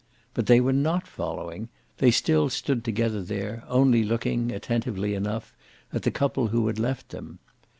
But 0.33 0.47
they 0.47 0.59
were 0.59 0.73
not 0.73 1.05
following; 1.05 1.69
they 1.99 2.09
still 2.09 2.49
stood 2.49 2.83
together 2.83 3.21
there, 3.21 3.63
only 3.67 4.01
looking, 4.03 4.51
attentively 4.51 5.13
enough, 5.13 5.53
at 5.93 6.01
the 6.01 6.09
couple 6.09 6.47
who 6.47 6.65
had 6.65 6.79
left 6.79 7.09
them. 7.09 7.37